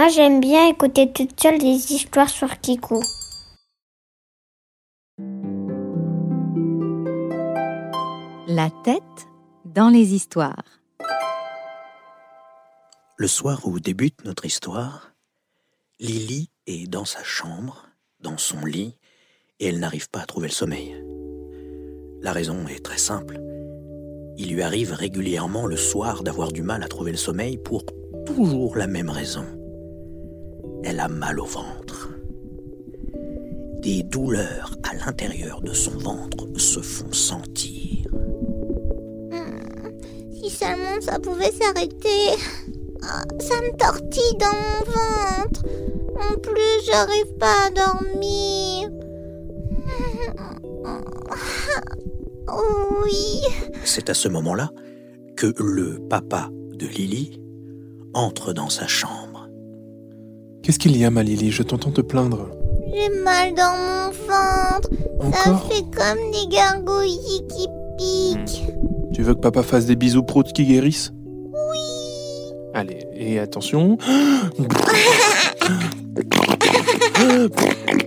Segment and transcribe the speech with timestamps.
[0.00, 3.02] Moi, j'aime bien écouter toute seule des histoires sur Kiku.
[8.48, 9.02] La tête
[9.66, 10.64] dans les histoires.
[13.18, 15.12] Le soir où débute notre histoire,
[15.98, 17.86] Lily est dans sa chambre,
[18.20, 18.96] dans son lit,
[19.58, 20.96] et elle n'arrive pas à trouver le sommeil.
[22.22, 23.38] La raison est très simple.
[24.38, 27.84] Il lui arrive régulièrement le soir d'avoir du mal à trouver le sommeil pour
[28.24, 29.59] toujours la même raison.
[30.84, 32.08] Elle a mal au ventre.
[33.82, 38.06] Des douleurs à l'intérieur de son ventre se font sentir.
[40.32, 42.36] Si seulement ça pouvait s'arrêter.
[43.02, 45.64] Ah, ça me tortille dans mon ventre.
[46.16, 48.90] En plus, j'arrive pas à dormir.
[53.02, 53.40] Oui.
[53.84, 54.70] C'est à ce moment-là
[55.36, 57.40] que le papa de Lily
[58.14, 59.29] entre dans sa chambre.
[60.62, 62.48] Qu'est-ce qu'il y a, ma Lily Je t'entends te plaindre.
[62.92, 64.90] J'ai mal dans mon ventre.
[65.32, 67.66] Ça fait comme des gargouillis qui
[67.98, 68.64] piquent.
[69.14, 71.12] Tu veux que papa fasse des bisous proutes qui guérissent
[71.52, 72.52] Oui.
[72.74, 73.96] Allez, et attention.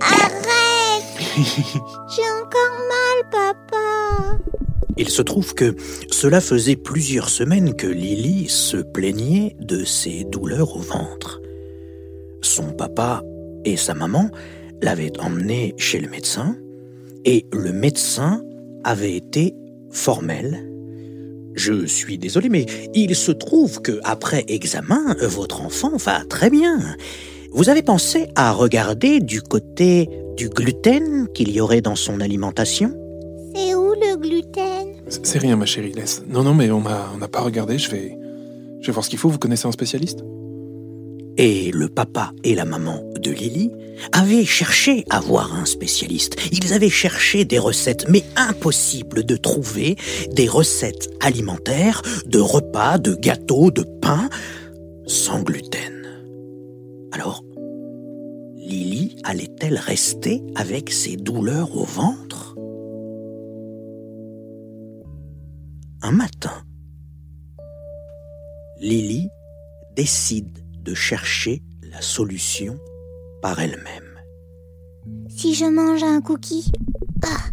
[0.01, 1.03] Arrête
[1.35, 4.37] J'ai encore mal, papa.
[4.97, 5.75] Il se trouve que
[6.11, 11.41] cela faisait plusieurs semaines que Lily se plaignait de ses douleurs au ventre.
[12.43, 13.23] Son papa
[13.65, 14.29] et sa maman
[14.81, 16.55] l'avaient emmenée chez le médecin
[17.25, 18.43] et le médecin
[18.83, 19.55] avait été
[19.89, 20.69] formel.
[21.55, 26.79] Je suis désolé, mais il se trouve que après examen, votre enfant va très bien.
[27.53, 32.93] Vous avez pensé à regarder du côté du gluten qu'il y aurait dans son alimentation?
[33.55, 34.95] C'est où le gluten?
[35.07, 36.23] C'est rien, ma chérie, laisse.
[36.27, 37.77] Non, non, mais on n'a on n'a pas regardé.
[37.77, 38.17] Je vais,
[38.81, 39.29] je vais voir ce qu'il faut.
[39.29, 40.25] Vous connaissez un spécialiste?
[41.37, 43.71] Et le papa et la maman de Lily
[44.11, 46.35] avaient cherché à voir un spécialiste.
[46.51, 49.95] Ils avaient cherché des recettes, mais impossible de trouver
[50.31, 54.29] des recettes alimentaires, de repas, de gâteaux, de pain,
[55.07, 56.07] sans gluten.
[57.11, 57.43] Alors,
[58.55, 62.55] Lily allait-elle rester avec ses douleurs au ventre?
[66.01, 66.63] Un matin,
[68.79, 69.29] Lily
[69.95, 72.77] décide de chercher la solution
[73.41, 74.19] par elle-même.
[75.29, 76.71] Si je mange un cookie,
[77.25, 77.49] ah,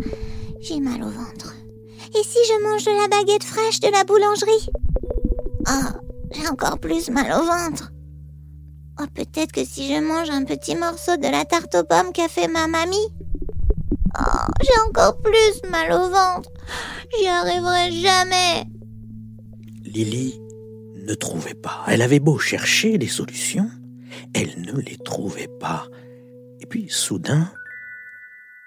[0.61, 1.55] j'ai mal au ventre.
[2.15, 4.69] Et si je mange de la baguette fraîche de la boulangerie
[5.67, 5.95] Ah,
[6.33, 7.93] j'ai encore plus mal au ventre.
[9.01, 12.29] Oh, peut-être que si je mange un petit morceau de la tarte aux pommes qu'a
[12.29, 12.97] fait ma mamie
[14.19, 16.51] Oh, j'ai encore plus mal au ventre.
[17.17, 18.65] J'y arriverai jamais.
[19.85, 20.41] Lily
[21.05, 21.85] ne trouvait pas.
[21.89, 23.71] Elle avait beau chercher des solutions,
[24.35, 25.87] elle ne les trouvait pas.
[26.61, 27.53] Et puis soudain,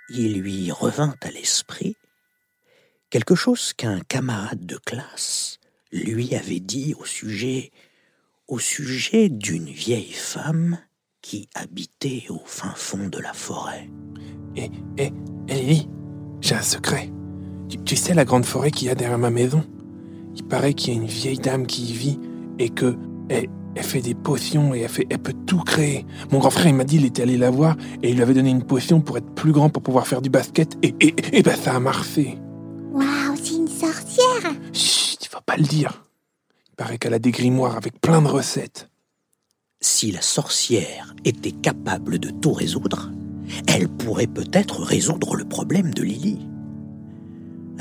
[0.10, 1.96] il lui revint à l'esprit
[3.10, 5.60] quelque chose qu'un camarade de classe
[5.92, 7.72] lui avait dit au sujet
[8.48, 10.78] au sujet d'une vieille femme
[11.22, 13.90] qui habitait au fin fond de la forêt.
[14.56, 15.12] Eh, eh,
[15.48, 15.88] Lily,
[16.42, 17.10] j'ai un secret.
[17.86, 19.64] Tu sais la grande forêt qu'il y a derrière ma maison?
[20.36, 22.20] Il paraît qu'il y a une vieille dame qui y vit
[22.60, 22.96] et que
[23.30, 26.06] elle, elle fait des potions et elle, fait, elle peut tout créer.
[26.32, 28.34] Mon grand frère, il m'a dit, il était allé la voir et il lui avait
[28.34, 30.78] donné une potion pour être plus grand, pour pouvoir faire du basket.
[30.84, 32.38] Et, et, et ben ça a marché.
[32.92, 34.54] Waouh, c'est une sorcière.
[34.74, 36.06] Chut, il faut pas le dire.
[36.70, 38.90] Il paraît qu'elle a des grimoires avec plein de recettes.
[39.82, 43.12] Si la sorcière était capable de tout résoudre,
[43.68, 46.40] elle pourrait peut-être résoudre le problème de Lily.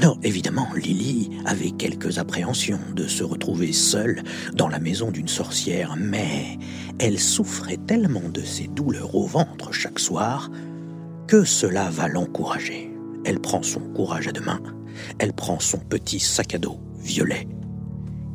[0.03, 5.95] Alors évidemment, Lily avait quelques appréhensions de se retrouver seule dans la maison d'une sorcière,
[5.97, 6.59] mais
[6.99, 10.51] elle souffrait tellement de ses douleurs au ventre chaque soir
[11.29, 12.93] que cela va l'encourager.
[13.25, 14.61] Elle prend son courage à deux mains,
[15.21, 17.47] elle prend son petit sac à dos violet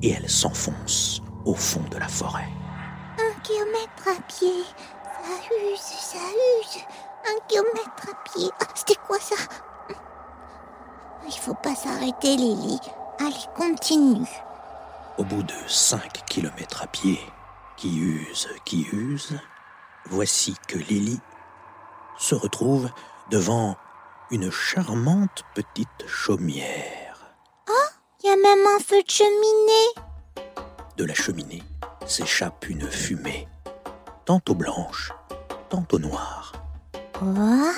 [0.02, 2.48] et elle s'enfonce au fond de la forêt.
[3.18, 4.64] Un kilomètre à pied.
[5.22, 6.82] Ça use, ça use.
[7.26, 8.50] Un kilomètre à pied.
[8.62, 9.36] Ah, C'était quoi ça?
[11.28, 12.80] Il faut pas s'arrêter, Lily.
[13.20, 14.28] Allez, continue.
[15.18, 17.20] Au bout de cinq kilomètres à pied,
[17.76, 19.38] qui use, qui use,
[20.06, 21.20] voici que Lily
[22.18, 22.90] se retrouve
[23.30, 23.76] devant
[24.32, 27.08] une charmante petite chaumière.
[28.24, 30.08] Il y a même un feu de cheminée.
[30.98, 31.64] De la cheminée
[32.06, 33.48] s'échappe une fumée,
[34.26, 35.14] tantôt blanche,
[35.70, 36.54] tantôt noire.
[37.22, 37.72] Oh,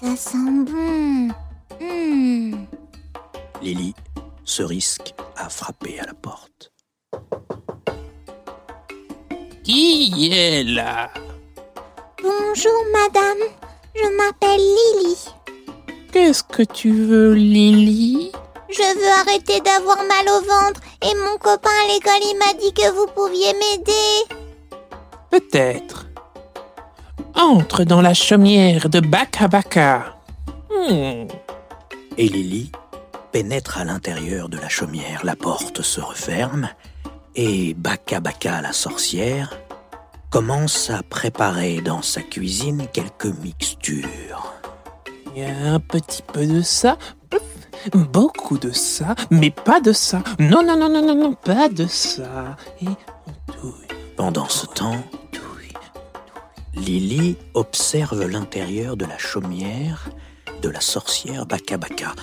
[0.00, 1.28] ça sent bon.
[1.80, 2.66] Hmm.
[3.62, 3.94] Lily
[4.44, 6.72] se risque à frapper à la porte.
[9.64, 11.10] Qui est là?
[12.22, 13.48] Bonjour, madame.
[13.94, 15.16] Je m'appelle Lily.
[16.12, 18.32] Qu'est-ce que tu veux, Lily?
[18.68, 22.72] Je veux arrêter d'avoir mal au ventre et mon copain à l'école il m'a dit
[22.72, 24.36] que vous pouviez m'aider.
[25.30, 26.06] Peut-être.
[27.34, 30.16] Entre dans la chaumière de Baka Baka.
[30.70, 31.26] Hmm.
[32.16, 32.70] Et Lily
[33.32, 35.24] pénètre à l'intérieur de la chaumière.
[35.24, 36.68] La porte se referme
[37.34, 39.58] et Baka Baka, la sorcière,
[40.30, 44.52] commence à préparer dans sa cuisine quelques mixtures.
[45.34, 46.98] Il y a un petit peu de ça,
[47.92, 50.22] beaucoup de ça, mais pas de ça.
[50.38, 52.56] Non, non, non, non, non, non, pas de ça.
[52.80, 55.02] Et on touille, Pendant ce temps.
[56.76, 60.10] Lily observe l'intérieur de la chaumière
[60.68, 62.14] la sorcière Baka Baka.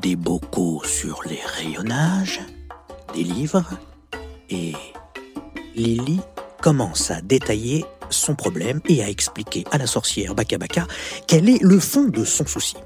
[0.00, 2.40] Des bocaux sur les rayonnages,
[3.14, 3.64] des livres,
[4.50, 4.72] et
[5.74, 6.20] Lily
[6.60, 10.86] commence à détailler son problème et à expliquer à la sorcière Baka Baka
[11.26, 12.76] quel est le fond de son souci.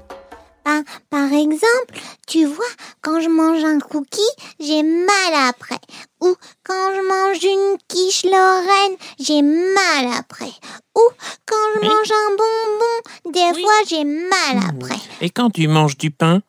[0.63, 2.65] Par, par exemple, tu vois,
[3.01, 4.19] quand je mange un cookie,
[4.59, 5.79] j'ai mal après.
[6.21, 6.33] Ou
[6.63, 10.51] quand je mange une quiche Lorraine, j'ai mal après.
[10.95, 11.01] Ou
[11.45, 11.87] quand je Oui.
[11.87, 13.61] mange un bonbon, des Oui.
[13.61, 14.95] fois j'ai mal après.
[15.21, 16.41] Et quand tu manges du pain?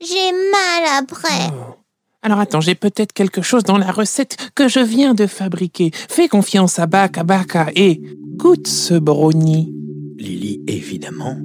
[0.00, 1.48] J'ai mal après.
[1.52, 1.74] Oh.
[2.22, 5.90] Alors attends, j'ai peut-être quelque chose dans la recette que je viens de fabriquer.
[5.94, 8.00] Fais confiance à Baka Baka et
[8.36, 9.72] goûte ce brownie.
[10.18, 11.36] Lily, évidemment,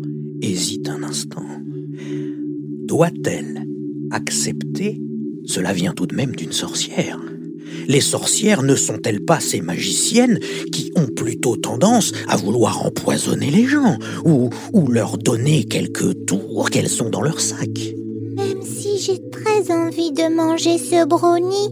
[0.42, 1.46] hésite un instant.
[2.88, 3.66] Doit-elle
[4.12, 5.02] accepter?
[5.46, 7.20] Cela vient tout de même d'une sorcière.
[7.88, 10.40] Les sorcières ne sont-elles pas ces magiciennes
[10.72, 16.70] qui ont plutôt tendance à vouloir empoisonner les gens ou, ou leur donner quelques tours
[16.70, 17.70] qu'elles ont dans leur sac?
[18.36, 21.70] Même si j'ai très envie de manger ce brownie,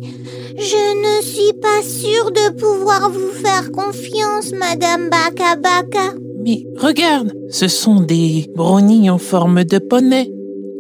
[0.57, 6.13] je ne suis pas sûre de pouvoir vous faire confiance, Madame Baka Baka.
[6.45, 10.31] Mais regarde, ce sont des brownies en forme de poney.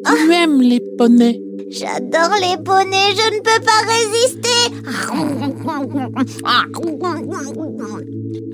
[0.05, 1.43] Tu aimes les poneys
[1.73, 4.52] J'adore les poneys, je ne peux pas résister.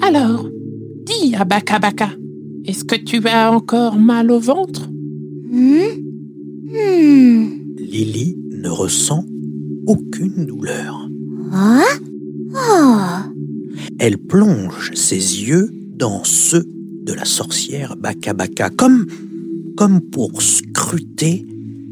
[0.01, 0.49] Alors,
[1.05, 2.09] dis à Baka Baka,
[2.65, 4.87] est-ce que tu as encore mal au ventre?
[5.51, 5.99] Hmm?
[6.67, 7.47] Hmm.
[7.77, 9.23] Lily ne ressent
[9.87, 11.09] aucune douleur.
[11.51, 11.81] Ah?
[12.53, 12.97] Oh.
[13.97, 16.65] Elle plonge ses yeux dans ceux
[17.03, 19.07] de la sorcière Baka Baka, comme,
[19.75, 21.45] comme pour scruter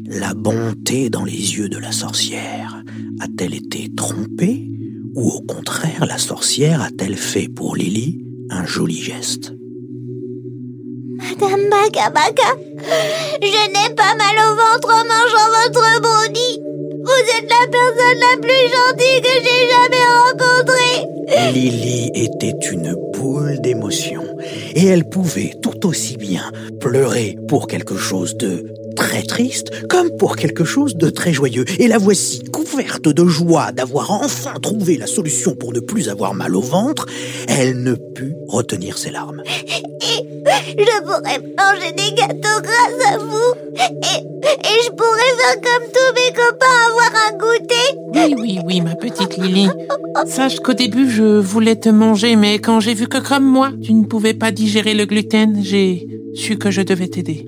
[0.08, 2.82] la bonté dans les yeux de la sorcière.
[3.20, 4.66] A-t-elle été trompée
[5.14, 9.52] ou au contraire la sorcière a-t-elle fait pour Lily un joli geste?
[11.18, 12.56] Madame Baka Baka,
[13.42, 16.67] je n'ai pas mal au ventre en mangeant votre brownie.
[17.08, 21.52] Vous êtes la personne la plus gentille que j'ai jamais rencontrée.
[21.54, 24.24] Lily était une boule d'émotion
[24.74, 30.36] et elle pouvait tout aussi bien pleurer pour quelque chose de très triste comme pour
[30.36, 31.64] quelque chose de très joyeux.
[31.78, 36.34] Et la voici couverte de joie d'avoir enfin trouvé la solution pour ne plus avoir
[36.34, 37.06] mal au ventre.
[37.48, 39.42] Elle ne put retenir ses larmes.
[40.68, 43.54] Je pourrais manger des gâteaux grâce à vous.
[43.74, 47.88] Et, et je pourrais faire comme tous mes copains, avoir un goûter.
[48.14, 49.68] Oui, oui, oui, ma petite Lily.
[50.26, 53.92] Sache qu'au début, je voulais te manger, mais quand j'ai vu que comme moi, tu
[53.94, 57.46] ne pouvais pas digérer le gluten, j'ai su que je devais t'aider.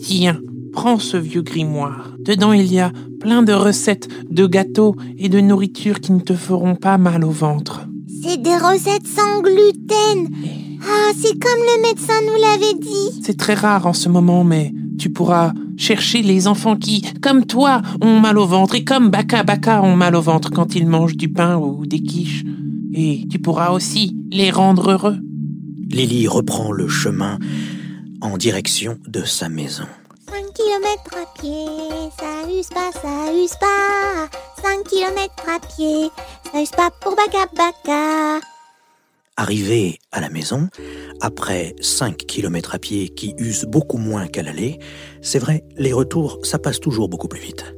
[0.00, 0.40] Tiens,
[0.72, 2.14] prends ce vieux grimoire.
[2.20, 6.34] Dedans, il y a plein de recettes de gâteaux et de nourriture qui ne te
[6.34, 7.80] feront pas mal au ventre.
[8.22, 10.28] C'est des recettes sans gluten.
[10.90, 13.20] Ah, c'est comme le médecin nous l'avait dit.
[13.22, 17.82] C'est très rare en ce moment, mais tu pourras chercher les enfants qui, comme toi,
[18.00, 21.16] ont mal au ventre et comme Baka Baka ont mal au ventre quand ils mangent
[21.16, 22.44] du pain ou des quiches.
[22.94, 25.18] Et tu pourras aussi les rendre heureux.
[25.90, 27.38] Lily reprend le chemin
[28.20, 29.84] en direction de sa maison.
[30.30, 34.28] 5 kilomètres à pied, ça use pas, ça use pas.
[34.62, 36.10] 5 kilomètres à pied,
[36.52, 38.40] ça use pas pour Baka Baka.
[39.40, 40.68] Arrivé à la maison,
[41.20, 44.80] après 5 kilomètres à pied qui usent beaucoup moins qu'à l'aller,
[45.22, 47.72] c'est vrai, les retours, ça passe toujours beaucoup plus vite.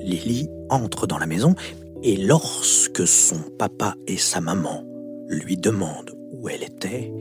[0.00, 1.54] Lily entre dans la maison
[2.02, 4.82] et lorsque son papa et sa maman
[5.28, 7.12] lui demandent où elle était,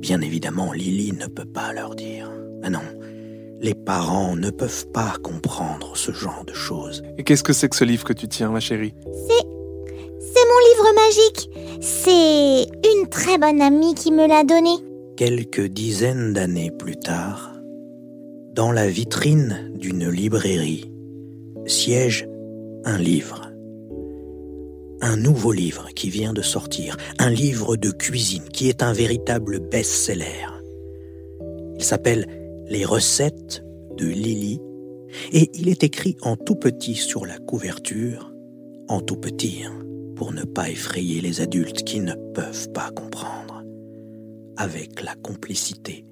[0.00, 2.32] bien évidemment Lily ne peut pas leur dire.
[2.64, 2.82] Ah non,
[3.60, 7.04] les parents ne peuvent pas comprendre ce genre de choses.
[7.16, 8.94] Et qu'est-ce que c'est que ce livre que tu tiens, ma chérie?
[9.28, 9.55] C'est.
[10.76, 11.50] Livre magique.
[11.80, 14.70] C'est une très bonne amie qui me l'a donné.
[15.16, 17.54] Quelques dizaines d'années plus tard,
[18.52, 20.92] dans la vitrine d'une librairie,
[21.66, 22.28] siège
[22.84, 23.42] un livre.
[25.00, 29.60] un nouveau livre qui vient de sortir, un livre de cuisine qui est un véritable
[29.60, 30.46] best-seller.
[31.76, 32.26] Il s'appelle
[32.68, 33.62] Les recettes
[33.96, 34.60] de Lily
[35.32, 38.32] et il est écrit en tout petit sur la couverture,
[38.88, 39.85] en tout petit, hein,
[40.16, 43.62] pour ne pas effrayer les adultes qui ne peuvent pas comprendre,
[44.56, 46.06] avec la complicité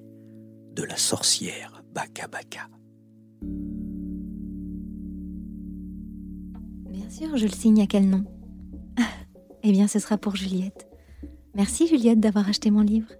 [0.73, 2.69] de la sorcière Baka Baka.
[6.89, 8.23] Bien sûr, je le signe à quel nom
[9.63, 10.87] Eh bien, ce sera pour Juliette.
[11.55, 13.11] Merci Juliette d'avoir acheté mon livre.